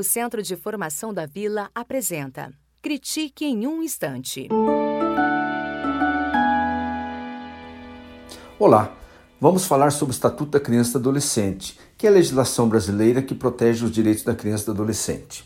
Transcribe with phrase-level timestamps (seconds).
[0.00, 4.48] O Centro de Formação da Vila apresenta Critique em um Instante.
[8.58, 8.96] Olá,
[9.38, 13.20] vamos falar sobre o Estatuto da Criança e do Adolescente, que é a legislação brasileira
[13.20, 15.44] que protege os direitos da criança e do adolescente.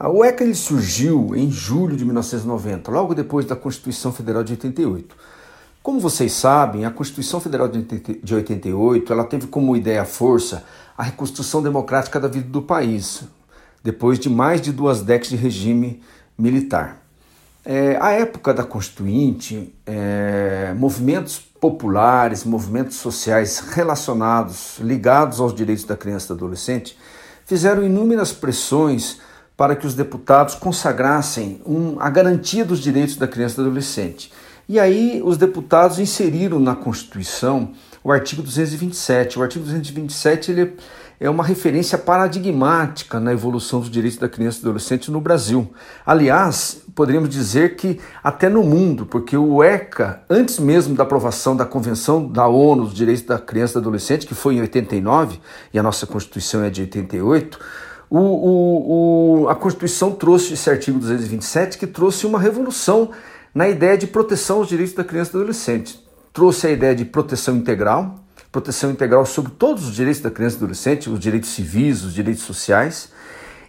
[0.00, 5.14] O ECA ele surgiu em julho de 1990, logo depois da Constituição Federal de 88.
[5.80, 10.64] Como vocês sabem, a Constituição Federal de 88 ela teve como ideia força
[10.98, 13.22] a reconstrução democrática da vida do país,
[13.84, 16.02] depois de mais de duas décadas de regime
[16.38, 17.02] militar.
[17.66, 25.96] É, a época da Constituinte, é, movimentos populares, movimentos sociais relacionados, ligados aos direitos da
[25.96, 26.98] criança e do adolescente,
[27.46, 29.20] fizeram inúmeras pressões
[29.56, 34.32] para que os deputados consagrassem um, a garantia dos direitos da criança e do adolescente.
[34.68, 37.72] E aí os deputados inseriram na Constituição
[38.04, 39.38] o artigo 227.
[39.38, 40.76] O artigo 227 ele
[41.18, 45.72] é uma referência paradigmática na evolução dos direitos da criança e do adolescente no Brasil.
[46.04, 51.64] Aliás, poderíamos dizer que até no mundo, porque o ECA, antes mesmo da aprovação da
[51.64, 55.40] Convenção da ONU dos Direitos da Criança e do Adolescente, que foi em 89,
[55.72, 57.58] e a nossa Constituição é de 88,
[58.10, 63.10] o, o, o, a Constituição trouxe esse artigo 227 que trouxe uma revolução
[63.54, 66.03] na ideia de proteção aos direitos da criança e do adolescente.
[66.34, 68.16] Trouxe a ideia de proteção integral,
[68.50, 72.12] proteção integral sobre todos os direitos da criança e do adolescente, os direitos civis, os
[72.12, 73.12] direitos sociais,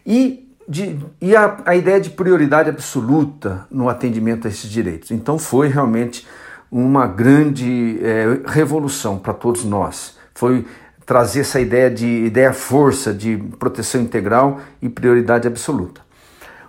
[0.03, 5.11] e, de, e a, a ideia de prioridade absoluta no atendimento a esses direitos.
[5.11, 6.27] Então foi realmente
[6.71, 10.17] uma grande é, revolução para todos nós.
[10.33, 10.65] Foi
[11.05, 16.04] trazer essa ideia de ideia força de proteção integral e prioridade absoluta.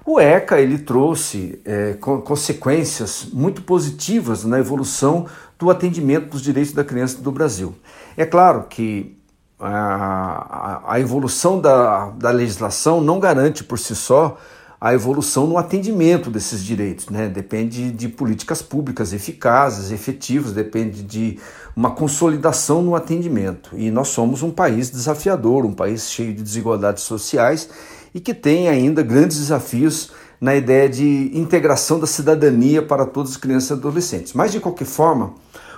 [0.07, 5.27] O ECA ele trouxe é, consequências muito positivas na evolução
[5.59, 7.75] do atendimento dos direitos da criança do Brasil.
[8.17, 9.19] É claro que
[9.59, 14.39] a, a evolução da, da legislação não garante por si só
[14.81, 17.29] a evolução no atendimento desses direitos, né?
[17.29, 21.39] Depende de políticas públicas eficazes, efetivas, depende de
[21.75, 23.71] uma consolidação no atendimento.
[23.75, 27.69] E nós somos um país desafiador, um país cheio de desigualdades sociais
[28.15, 33.37] e que tem ainda grandes desafios na ideia de integração da cidadania para todas as
[33.37, 34.33] crianças e adolescentes.
[34.35, 35.35] Mas, de qualquer forma,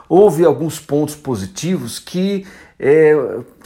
[0.08, 2.44] houve alguns pontos positivos que
[2.78, 3.14] é,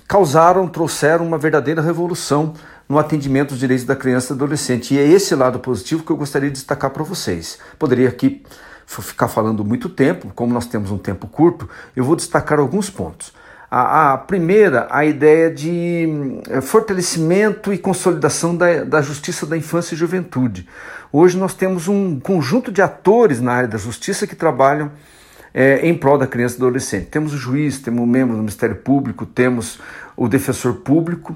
[0.06, 2.52] causaram, trouxeram uma verdadeira revolução
[2.88, 4.94] no atendimento dos direitos da criança e do adolescente.
[4.94, 7.58] E é esse lado positivo que eu gostaria de destacar para vocês.
[7.78, 8.42] Poderia aqui
[8.86, 13.32] ficar falando muito tempo, como nós temos um tempo curto, eu vou destacar alguns pontos.
[13.70, 19.94] A, a primeira, a ideia de é, fortalecimento e consolidação da, da justiça da infância
[19.94, 20.68] e juventude.
[21.10, 24.92] Hoje nós temos um conjunto de atores na área da justiça que trabalham
[25.54, 27.06] é, em prol da criança e do adolescente.
[27.06, 29.78] Temos o juiz, temos o membro do Ministério Público, temos
[30.14, 31.34] o defensor público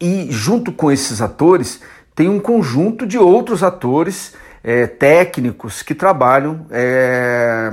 [0.00, 1.80] e, junto com esses atores,
[2.14, 7.70] tem um conjunto de outros atores é, técnicos que trabalham é,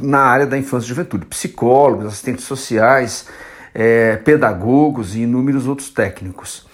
[0.00, 3.26] na área da infância e juventude, psicólogos, assistentes sociais,
[3.74, 6.66] é, pedagogos e inúmeros outros técnicos.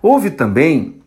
[0.00, 1.02] Houve também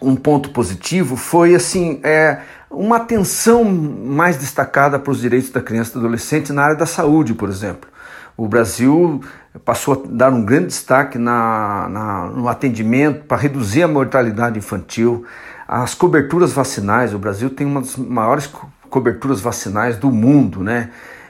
[0.00, 2.38] um ponto positivo, foi assim é,
[2.70, 6.86] uma atenção mais destacada para os direitos da criança e do adolescente na área da
[6.86, 7.89] saúde, por exemplo.
[8.40, 9.20] O Brasil
[9.66, 15.26] passou a dar um grande destaque na, na no atendimento para reduzir a mortalidade infantil,
[15.68, 18.50] as coberturas vacinais, o Brasil tem uma das maiores
[18.88, 20.88] coberturas vacinais do mundo, né?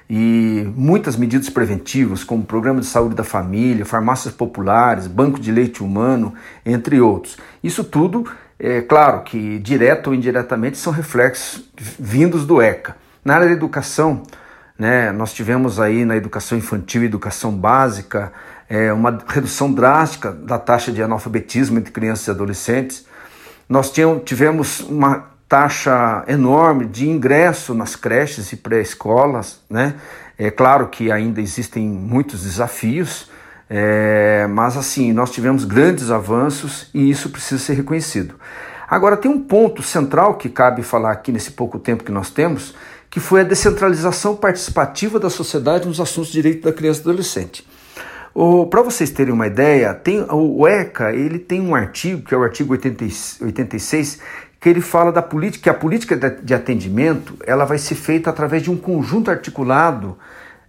[0.09, 5.82] E muitas medidas preventivas, como Programa de Saúde da Família, farmácias populares, Banco de Leite
[5.82, 6.32] Humano,
[6.65, 7.37] entre outros.
[7.60, 8.25] Isso tudo,
[8.56, 12.97] é claro que direto ou indiretamente, são reflexos vindos do ECA.
[13.25, 14.22] Na área da educação,
[14.81, 18.33] né, nós tivemos aí na educação infantil e educação básica
[18.67, 23.05] é, uma redução drástica da taxa de analfabetismo entre crianças e adolescentes.
[23.69, 23.93] Nós
[24.25, 29.97] tivemos uma taxa enorme de ingresso nas creches e pré-escolas, né?
[30.39, 33.31] É claro que ainda existem muitos desafios,
[33.69, 38.35] é, mas assim, nós tivemos grandes avanços e isso precisa ser reconhecido.
[38.88, 42.75] Agora, tem um ponto central que cabe falar aqui nesse pouco tempo que nós temos,
[43.11, 47.11] que foi a descentralização participativa da sociedade nos assuntos de direito da criança e do
[47.11, 47.67] adolescente.
[48.71, 52.45] Para vocês terem uma ideia, tem, o ECA ele tem um artigo, que é o
[52.45, 53.05] artigo 80,
[53.45, 54.21] 86,
[54.61, 58.62] que ele fala da política, que a política de atendimento ela vai ser feita através
[58.62, 60.17] de um conjunto articulado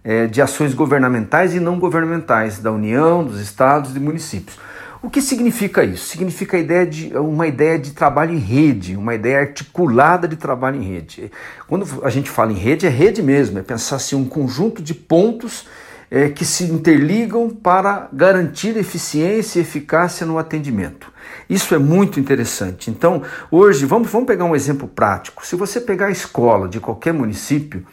[0.02, 4.58] é, de ações governamentais e não governamentais da União, dos estados e municípios.
[5.02, 6.06] O que significa isso?
[6.06, 10.84] Significa ideia de, uma ideia de trabalho em rede, uma ideia articulada de trabalho em
[10.84, 11.30] rede.
[11.66, 14.94] Quando a gente fala em rede, é rede mesmo, é pensar assim, um conjunto de
[14.94, 15.66] pontos
[16.08, 21.10] é, que se interligam para garantir eficiência e eficácia no atendimento.
[21.50, 22.88] Isso é muito interessante.
[22.88, 25.44] Então, hoje, vamos, vamos pegar um exemplo prático.
[25.44, 27.84] Se você pegar a escola de qualquer município,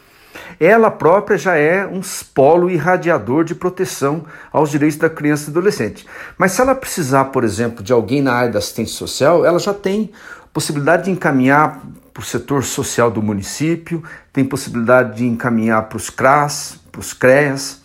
[0.59, 2.01] ela própria já é um
[2.33, 6.05] polo irradiador de proteção aos direitos da criança e adolescente.
[6.37, 9.73] Mas se ela precisar, por exemplo, de alguém na área da assistência social, ela já
[9.73, 10.11] tem
[10.53, 11.81] possibilidade de encaminhar
[12.13, 14.03] para o setor social do município,
[14.33, 17.81] tem possibilidade de encaminhar para os CRAS, para os CREAS.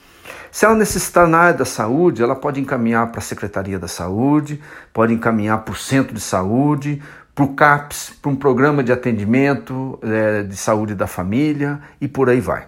[0.50, 4.61] Se ela necessitar na área da saúde, ela pode encaminhar para a Secretaria da Saúde,
[4.93, 7.02] pode encaminhar para o Centro de Saúde,
[7.35, 12.29] para o CAPS, para um programa de atendimento é, de saúde da família e por
[12.29, 12.67] aí vai.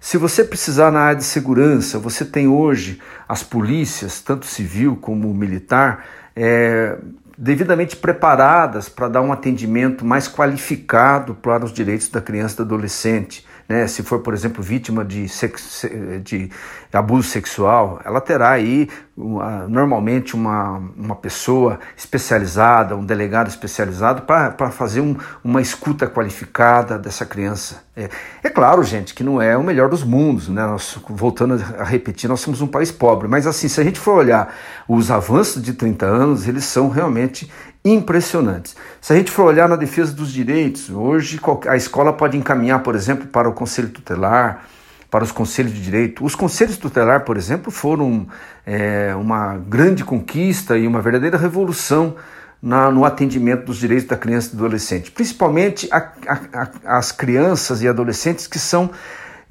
[0.00, 5.32] Se você precisar na área de segurança, você tem hoje as polícias, tanto civil como
[5.32, 6.04] militar,
[6.34, 6.98] é,
[7.38, 12.62] devidamente preparadas para dar um atendimento mais qualificado para os direitos da criança e do
[12.62, 13.46] adolescente.
[13.72, 13.86] Né?
[13.86, 15.86] Se for, por exemplo, vítima de, sex,
[16.22, 16.50] de
[16.92, 18.86] abuso sexual, ela terá aí
[19.16, 26.98] uma, normalmente uma, uma pessoa especializada, um delegado especializado para fazer um, uma escuta qualificada
[26.98, 27.82] dessa criança.
[27.96, 28.10] É,
[28.42, 30.66] é, claro, gente, que não é o melhor dos mundos, né?
[30.66, 34.18] Nós, voltando a repetir, nós somos um país pobre, mas assim, se a gente for
[34.18, 34.54] olhar
[34.86, 37.50] os avanços de 30 anos, eles são realmente
[37.84, 38.76] impressionantes.
[39.00, 42.94] Se a gente for olhar na defesa dos direitos, hoje a escola pode encaminhar, por
[42.94, 44.66] exemplo, para o conselho tutelar,
[45.10, 46.24] para os conselhos de direito.
[46.24, 48.26] Os conselhos tutelar, por exemplo, foram
[48.64, 52.16] é, uma grande conquista e uma verdadeira revolução
[52.62, 55.98] na, no atendimento dos direitos da criança e do adolescente, principalmente a,
[56.28, 58.90] a, a, as crianças e adolescentes que são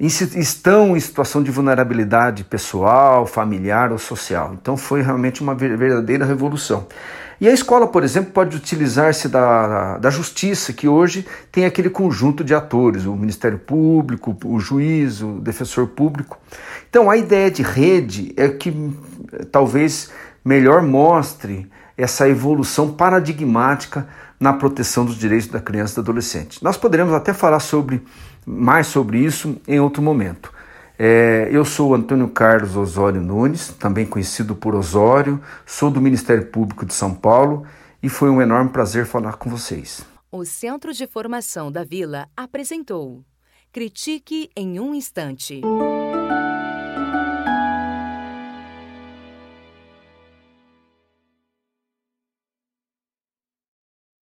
[0.00, 4.56] estão em situação de vulnerabilidade pessoal, familiar ou social.
[4.60, 6.86] Então foi realmente uma verdadeira revolução.
[7.40, 12.44] E a escola, por exemplo, pode utilizar-se da, da justiça, que hoje tem aquele conjunto
[12.44, 16.38] de atores, o Ministério Público, o juiz, o defensor público.
[16.88, 18.96] Então a ideia de rede é que
[19.50, 20.10] talvez
[20.44, 24.06] melhor mostre essa evolução paradigmática
[24.42, 26.62] na proteção dos direitos da criança e do adolescente.
[26.64, 28.02] Nós poderemos até falar sobre
[28.44, 30.52] mais sobre isso em outro momento.
[30.98, 36.84] É, eu sou Antônio Carlos Osório Nunes, também conhecido por Osório, sou do Ministério Público
[36.84, 37.64] de São Paulo
[38.02, 40.04] e foi um enorme prazer falar com vocês.
[40.32, 43.22] O Centro de Formação da Vila apresentou
[43.72, 45.60] Critique em um Instante.